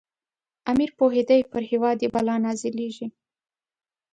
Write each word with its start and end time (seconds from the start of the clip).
امیر 0.71 0.89
پوهېدی 0.99 1.39
پر 1.51 1.61
هیواد 1.71 1.97
یې 2.03 2.09
بلا 2.15 2.35
نازلیږي. 2.45 3.07